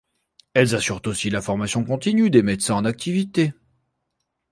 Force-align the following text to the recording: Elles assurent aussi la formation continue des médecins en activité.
Elles 0.55 0.73
assurent 0.73 0.99
aussi 1.05 1.29
la 1.29 1.43
formation 1.43 1.83
continue 1.83 2.31
des 2.31 2.41
médecins 2.41 2.73
en 2.73 2.85
activité. 2.85 3.53